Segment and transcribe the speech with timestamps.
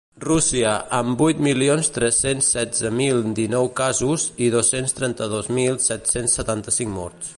[0.23, 0.69] Rússia,
[0.99, 7.29] amb vuit milions tres-cents setze mil dinou casos i dos-cents trenta-dos mil set-cents setanta-cinc morts.